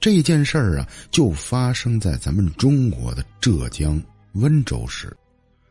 [0.00, 4.00] 这件事儿啊，就发生在咱们中国的浙江
[4.32, 5.14] 温州市。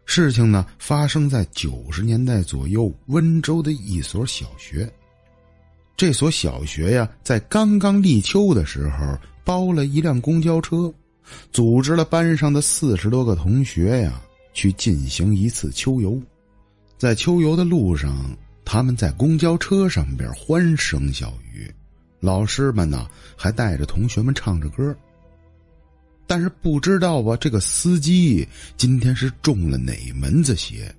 [0.05, 4.89] 事情呢，发生在九十年代左右，温州的一所小学。
[5.95, 10.93] 这所小学呀，在刚刚立秋的时候，包了一辆公交车，
[11.51, 14.21] 组织了班上的四十多个同学呀，
[14.53, 16.21] 去进行一次秋游。
[16.97, 21.73] 在秋游的路上，他们在公交车上边欢声笑语。
[22.19, 24.95] 老师们呢，还带着同学们唱着歌。
[26.25, 30.93] 但是不知道吧，这个司机今天是中了哪门子邪？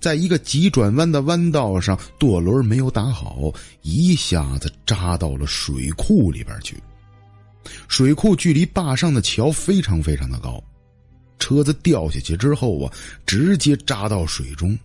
[0.00, 6.80] 在一个急转弯的弯道上，舵轮没有打好，一下子扎到了水库里边去。
[7.88, 10.62] 水库距离坝上的桥非常非常的高，
[11.40, 12.92] 车子掉下去之后啊，
[13.26, 14.78] 直接扎到水中。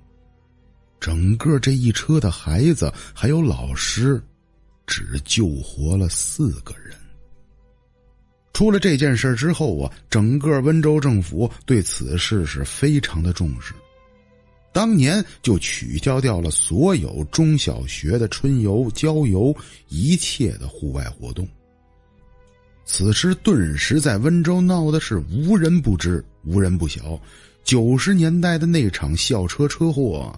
[0.99, 4.19] 整个这一车的孩子还有老师。
[4.85, 6.95] 只救活了四个人。
[8.53, 13.73] 出了这件事之后啊，整个温州政府对此事是非常的重视，
[14.71, 19.55] 当年就取消掉了所有中小学的春游、郊游
[19.89, 21.47] 一切的户外活动。
[22.85, 27.19] 此时顿时在温州闹的是无人不知、无人不晓。
[27.63, 30.37] 九十年代的那场校车车祸，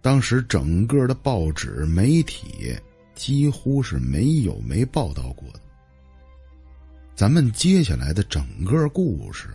[0.00, 2.74] 当时整个的报纸媒体。
[3.16, 5.60] 几乎是没有没报道过的。
[7.16, 9.48] 咱们接下来的整个故事，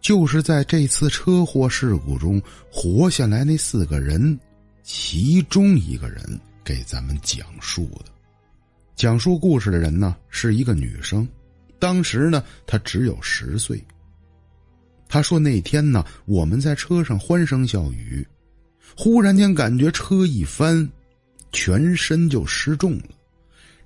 [0.00, 4.38] 就是在这次车祸事故中活下来那四个人，
[4.82, 8.12] 其中一个人给咱们讲述的。
[8.94, 11.26] 讲述故事的人呢，是一个女生，
[11.78, 13.82] 当时呢，她只有十岁。
[15.08, 18.26] 她说那天呢，我们在车上欢声笑语，
[18.96, 20.86] 忽然间感觉车一翻。
[21.56, 23.04] 全身就失重了，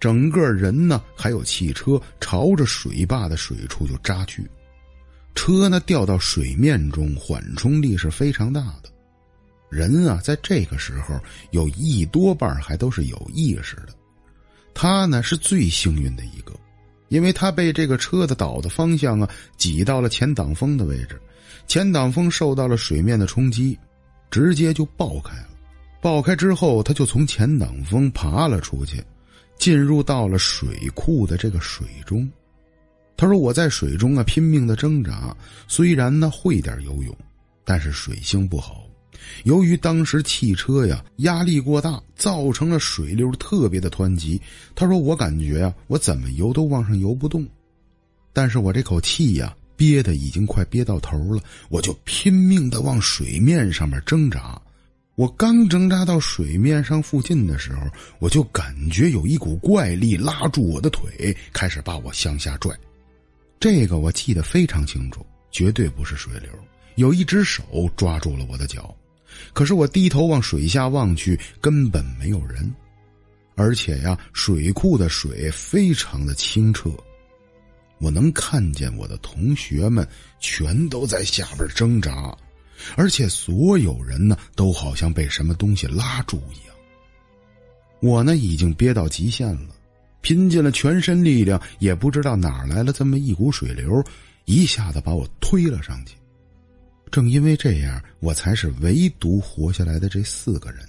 [0.00, 4.44] 整个人呢，还有汽车朝着水坝的水处就扎去，
[5.36, 8.90] 车呢掉到水面中，缓冲力是非常大的。
[9.68, 11.16] 人啊，在这个时候
[11.52, 13.94] 有一多半还都是有意识的。
[14.74, 16.52] 他呢是最幸运的一个，
[17.06, 21.20] 因为他被这个车的倒的方向啊挤到了前挡风的位置，
[21.68, 23.78] 前挡风受到了水面的冲击，
[24.28, 25.49] 直接就爆开了。
[26.00, 29.04] 爆开之后，他就从前挡风爬了出去，
[29.58, 32.26] 进入到了水库的这个水中。
[33.18, 35.36] 他说：“我在水中啊拼命的挣扎，
[35.68, 37.14] 虽然呢会点游泳，
[37.66, 38.86] 但是水性不好。
[39.44, 44.40] 由于当时汽车呀压力过大，造成了水流特别的湍急。
[44.74, 47.46] 他说我感觉呀我怎么游都往上游不动，
[48.32, 54.58] 但是我这口气呀憋的已经快憋到头了，我就拼命的往水面上面挣扎。”
[55.20, 57.82] 我刚挣扎到水面上附近的时候，
[58.20, 62.74] 我就感觉有一股怪力拉住我的腿，开始把我向下拽。
[63.60, 65.20] 这个我记得非常清楚，
[65.50, 66.48] 绝对不是水流，
[66.94, 67.62] 有一只手
[67.94, 68.96] 抓住了我的脚。
[69.52, 72.74] 可是我低头往水下望去，根本没有人，
[73.56, 76.90] 而且呀，水库的水非常的清澈，
[77.98, 80.08] 我能看见我的同学们
[80.40, 82.34] 全都在下边挣扎。
[82.96, 86.76] 而且所有人呢，都好像被什么东西拉住一样。
[88.00, 89.74] 我呢，已经憋到极限了，
[90.20, 94.02] 拼尽了全身力量，也不知道哪来了这么一股水流，
[94.46, 96.16] 一下子把我推了上去。
[97.10, 100.80] 正因为这样，我才是唯独活下来的这四个人。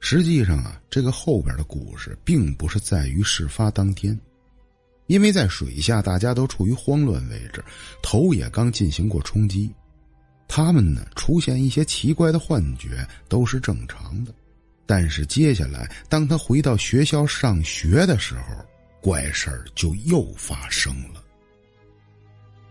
[0.00, 4.18] 实际上啊，这个后边的故事并不是在于事发当天，
[5.06, 7.62] 因为在水下大家都处于慌乱位置，
[8.02, 9.70] 头也刚进行过冲击。
[10.54, 14.34] 他们呢出现一些奇怪的幻觉都是正常的，
[14.84, 18.62] 但是接下来当他回到学校上学的时候，
[19.00, 21.24] 怪事儿就又发生了。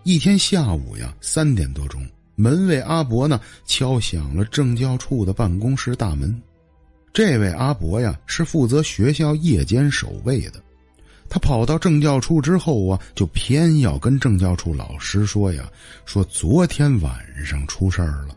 [0.03, 6.39] 一天下午呀，三点多钟，门卫阿伯呢敲响了政教处的办公室大门。
[7.11, 10.61] 这位阿伯呀是负责学校夜间守卫的。
[11.33, 15.63] 他跑到政教处之后啊，就偏要跟政教处老师说呀
[16.03, 18.35] ：“说昨天晚上出事儿了，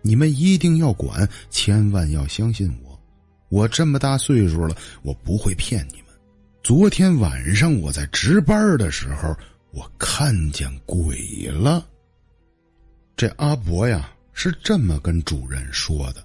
[0.00, 3.00] 你们一定要管，千万要相信我。
[3.48, 6.06] 我这么大岁数了，我不会骗你们。
[6.64, 9.36] 昨天晚上我在值班的时候，
[9.70, 11.86] 我看见鬼了。”
[13.14, 16.24] 这阿伯呀是这么跟主任说的。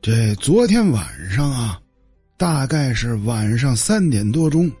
[0.00, 1.79] 这昨天晚上啊。
[2.40, 4.72] 大概是晚上三点多钟，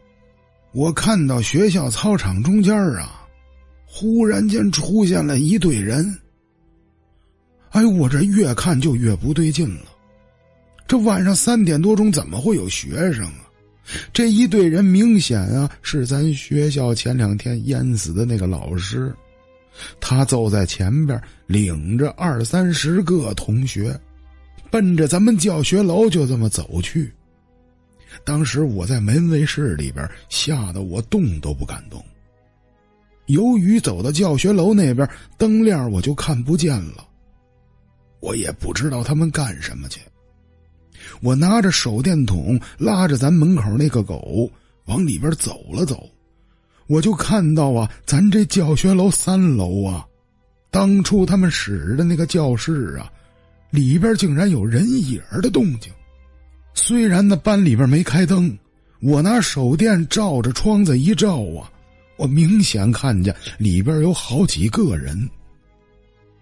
[0.72, 3.28] 我看到学校操场中间啊，
[3.84, 6.18] 忽然间出现了一队人。
[7.72, 9.82] 哎，我这越看就越不对劲了。
[10.86, 13.44] 这晚上三点多钟怎么会有学生啊？
[14.10, 19.14] 这一队人明显啊是咱学校前两天淹死的那个老师，
[20.00, 23.94] 他走在前边，领着二三十个同学，
[24.70, 27.12] 奔着咱们教学楼就这么走去。
[28.24, 32.04] 当时我在门卫室里边，吓得我动都不敢动。
[33.26, 35.08] 由于走到教学楼那边，
[35.38, 37.06] 灯亮我就看不见了。
[38.20, 40.00] 我也不知道他们干什么去。
[41.22, 44.50] 我拿着手电筒，拉着咱门口那个狗
[44.86, 46.08] 往里边走了走，
[46.88, 50.06] 我就看到啊，咱这教学楼三楼啊，
[50.70, 53.10] 当初他们使的那个教室啊，
[53.70, 55.92] 里边竟然有人影的动静。
[56.74, 58.56] 虽然那班里边没开灯，
[59.00, 61.70] 我拿手电照着窗子一照啊，
[62.16, 65.28] 我明显看见里边有好几个人。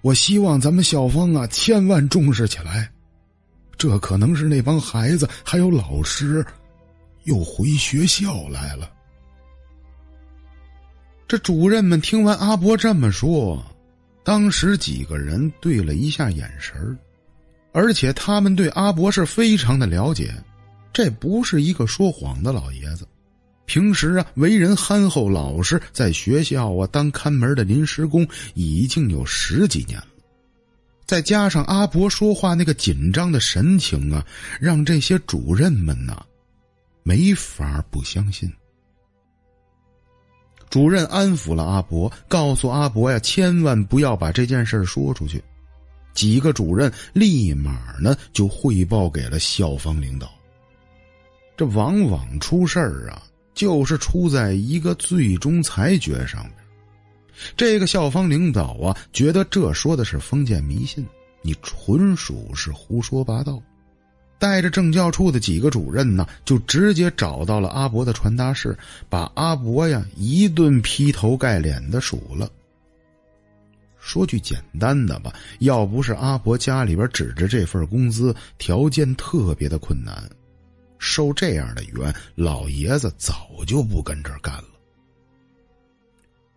[0.00, 2.88] 我希望咱们校方啊，千万重视起来。
[3.76, 6.44] 这可能是那帮孩子还有老师，
[7.24, 8.90] 又回学校来了。
[11.26, 13.64] 这主任们听完阿伯这么说，
[14.24, 16.98] 当时几个人对了一下眼神
[17.78, 20.34] 而且他们对阿伯是非常的了解，
[20.92, 23.06] 这不是一个说谎的老爷子。
[23.66, 30.06] 平时啊，为人憨厚老实，在学校啊当看门的临时工已经有十几年了。
[31.06, 34.26] 再加上阿伯说话那个紧张的神情啊，
[34.60, 36.20] 让这些主任们呐，
[37.04, 38.52] 没法不相信。
[40.68, 45.40] 主任安抚了阿伯，告诉阿伯呀，千万不要把这件事说出去。
[46.14, 50.30] 几个主任立马呢就汇报给了校方领导。
[51.56, 53.22] 这往往出事儿啊，
[53.54, 56.52] 就是出在一个最终裁决上面。
[57.56, 61.06] 这个校方领导啊，觉得这说的是封建迷信，
[61.42, 63.62] 你纯属是胡说八道。
[64.40, 68.78] 带着政教处的几个主任呢，就直接找到了阿伯的传达室，
[69.08, 72.48] 把阿伯呀一顿劈头盖脸的数了。
[74.00, 80.28] 说句简单的吧，要不是阿伯家里边指着这份工资，条件特别的困难，
[80.98, 84.64] 受这样的冤，老爷子早就不跟这儿干了。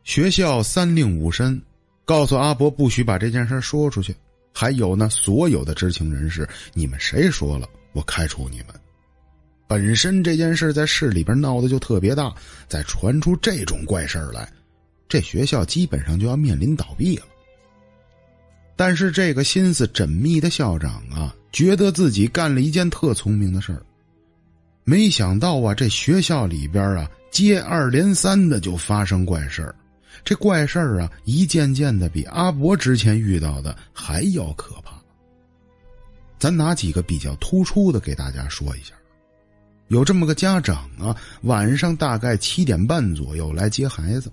[0.03, 1.61] 学校三令五申，
[2.05, 4.15] 告诉阿伯不许把这件事说出去。
[4.53, 8.67] 还有呢，所有的知情人士，你们谁说了，我开除你们。
[9.67, 12.33] 本身这件事在市里边闹得就特别大，
[12.67, 14.51] 再传出这种怪事来，
[15.07, 17.25] 这学校基本上就要面临倒闭了。
[18.81, 23.79] 但是这个心思缜密的校长啊，觉得自己干了一件特聪明的事儿。
[24.83, 29.75] 没想到啊，这学校里边啊，接二连三的就发生怪事儿。
[30.25, 34.99] 这怪事儿啊，一件件的比阿伯之前遇到的还要可怕。
[36.39, 38.95] 咱拿几个比较突出的给大家说一下。
[39.89, 44.31] 有这么个家长啊，晚上大概七点半左右来接孩子。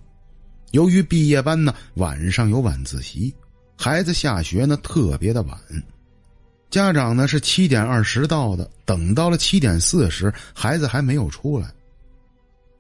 [0.71, 3.35] 由于毕业班呢晚上有晚自习，
[3.81, 5.57] 孩子下学呢特别的晚。
[6.69, 11.73] 家长呢是七点二十到的，等到了七点四十，孩子还没有出来。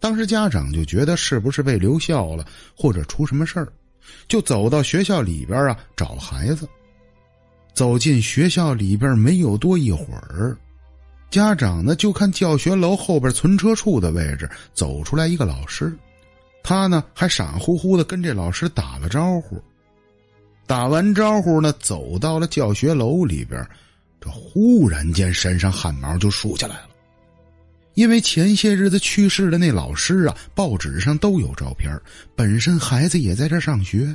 [0.00, 2.44] 当时家长就觉得是不是被留校了，
[2.76, 3.68] 或者出什么事儿，
[4.26, 6.68] 就走到学校里边啊找孩子。
[7.72, 10.56] 走进学校里边没有多一会儿，
[11.30, 15.96] 家长呢就看教学楼后边存车处的位置走出来一个老师，
[16.62, 19.62] 他呢还傻乎乎的跟这老师打了招呼。
[20.68, 23.66] 打完招呼呢，走到了教学楼里边，
[24.20, 26.88] 这忽然间身上汗毛就竖起来了。
[27.94, 31.98] 因为前些日子去世的那老师啊，报纸上都有照片，
[32.36, 34.14] 本身孩子也在这上学，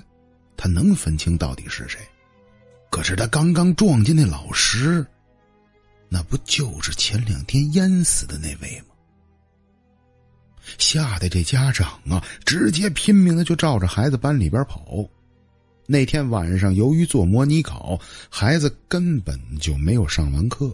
[0.55, 1.99] 他能分清到底是谁。
[2.91, 5.03] 可是他刚刚撞见那老师，
[6.07, 8.93] 那不就是前两天淹死的那位吗？
[10.77, 15.03] 吓得这家长啊，直接拼命的就照着孩子班里边跑。
[15.85, 17.99] 那天晚上由于做模拟考，
[18.29, 20.73] 孩子根本就没有上完课。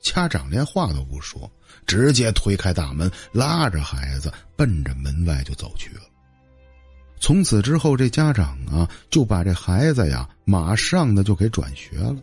[0.00, 1.50] 家长连话都不说，
[1.86, 6.02] 直接推开大门，拉着孩子奔着门外就走去了。
[7.18, 12.16] 从此之后，这家长啊就把这孩子呀马上的就给转学了。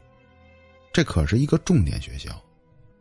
[0.94, 2.39] 这可是一个重点学校，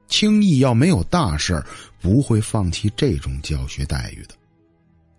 [0.08, 1.62] 轻易要没有大事
[2.00, 4.34] 不会放弃这种教学待遇的。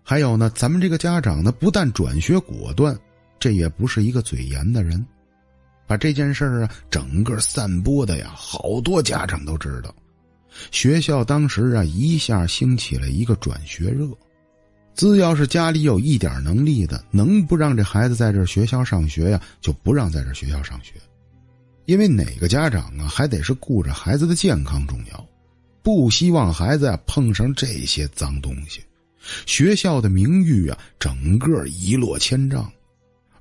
[0.02, 2.98] 还有呢，咱们这个家长呢，不但转学果断，
[3.38, 5.04] 这也不是一个嘴严的人。
[5.86, 9.94] 把这件事儿啊，整个散播的呀，好多家长都知道。
[10.70, 14.08] 学校当时啊，一下兴起了一个转学热。
[14.94, 20.94] 只要是家里有一点能力的，能不让这孩子在这学校上学呀，就不让在这学校上学。
[21.86, 25.26] 因为哪个家长啊，还得是顾着孩子的健康重要。
[25.82, 28.80] 不希望孩子呀碰上这些脏东西，
[29.44, 32.72] 学校的名誉啊整个一落千丈，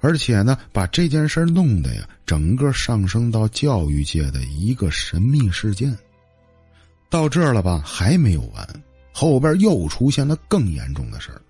[0.04, 5.98] 而且呢把这件事弄得呀整个上升到教育界的一个神秘事件。
[7.10, 8.68] 到这儿了吧，还没有完，
[9.14, 11.42] 后边又出现了更严重的事儿。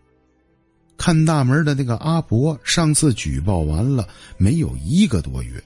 [0.98, 4.08] 看大门的那个阿伯，上次举报完了
[4.38, 5.62] 没有一个多月。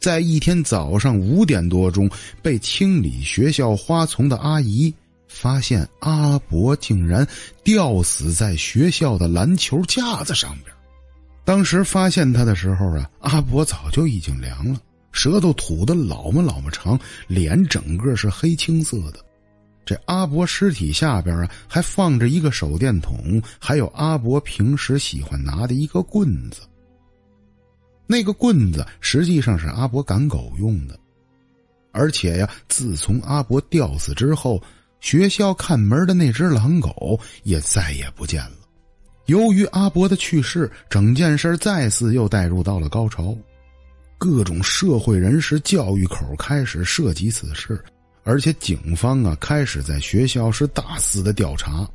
[0.00, 2.10] 在一天早上五点多钟，
[2.42, 4.92] 被清理学校花丛的阿姨
[5.28, 7.26] 发现阿伯竟然
[7.62, 10.74] 吊死在学校的篮球架子上边。
[11.44, 14.80] 当时发现他的时候啊，阿伯早就已经凉了，
[15.12, 19.18] 舌头吐的老么老么长，脸整个是黑青色的。
[19.84, 26.62] 这阿伯尸体下边啊，还放着一个手电筒，还有阿伯平时喜欢拿的一个棍子。
[28.06, 30.98] 那个棍子实际上是阿伯赶狗用的，
[31.92, 34.62] 而且呀，自从阿伯吊死之后，
[35.00, 38.63] 学校看门的那只狼狗也再也不见了。
[39.26, 43.34] 由于阿伯的去世，整件事再次又带入到了高潮，
[44.18, 47.82] 各种社会人士、教育口开始涉及此事，
[48.22, 51.88] 而且警方啊开始在学校是大肆的调查，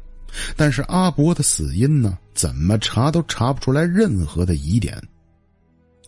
[0.56, 5.00] 但是阿伯的死因呢，怎么查都查不出来任何的疑点。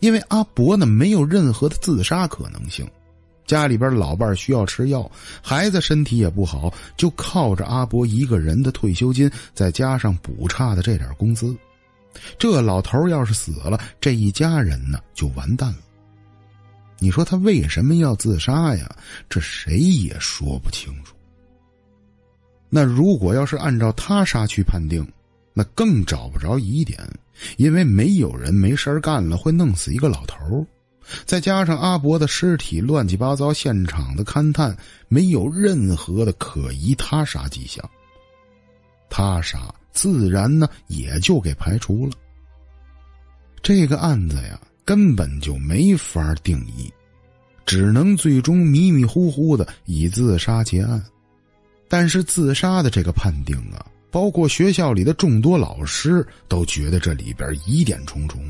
[0.00, 2.84] 因为阿伯呢没有任何的自杀可能性，
[3.46, 5.10] 家里边老伴需要吃药，
[5.42, 11.56] 孩子身体也不好，就靠着阿伯一个人的退休金，再加上补差的这点工资，
[12.38, 15.78] 这老头要是死了，这一家人呢就完蛋了。
[16.98, 18.94] 你说他为什么要自杀呀？
[19.28, 21.14] 这谁也说不清楚。
[22.70, 25.06] 那如果要是按照他杀去判定？
[25.54, 26.98] 那更找不着疑点，
[27.58, 30.66] 因为没有人没事干了会弄死一个老头
[31.24, 34.76] 再加上阿伯的尸体乱七八糟，现场的勘探
[35.08, 37.82] 没有任何的可疑他杀迹象，
[39.10, 42.12] 他杀自然呢也就给排除了。
[43.62, 46.92] 这个案子呀根本就没法定义，
[47.66, 51.02] 只能最终迷迷糊糊的以自杀结案。
[51.88, 53.86] 但是自杀的这个判定啊。
[54.10, 58.44] 包括学校里的众多老师都觉得这里边疑点重重，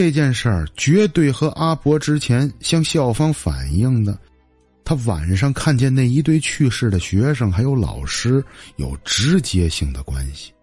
[0.00, 4.18] 这件事儿绝对和阿伯之前向校方反映的，
[4.82, 8.42] 他晚上看见那一对去世的学生还有老师
[8.76, 10.54] 有直接性的关系。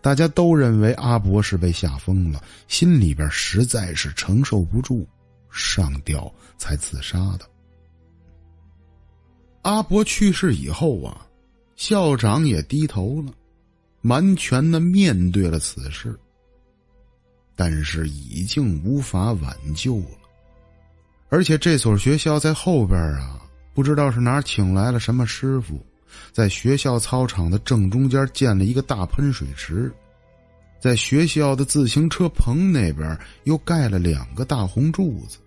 [0.00, 5.06] 大家都认为阿伯是被吓疯了，心里边实在是承受不住，
[5.50, 7.40] 上吊才自杀的。
[9.60, 11.20] 阿伯去世以后啊。
[11.76, 13.30] 校长也低头了，
[14.04, 16.18] 完全的面对了此事。
[17.56, 20.18] 但是已经无法挽救了，
[21.30, 23.40] 而且这所学校在后边啊，
[23.74, 25.84] 不知道是哪请来了什么师傅，
[26.30, 29.90] 在学校操场的正中间建了一个大喷水池，
[30.78, 35.38] 在学校的自行车棚那边又盖了两个大红柱子。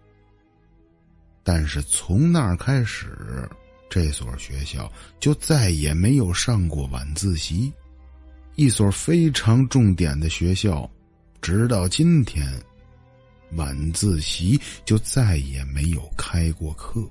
[1.43, 3.47] 但是从那儿开始。
[3.91, 4.87] 这所学校
[5.19, 7.73] 就再也没有上过晚自习，
[8.53, 10.87] 一所非常重点的学校，
[11.41, 12.45] 直到今天，
[13.53, 17.01] 晚自习就再也没有开过课。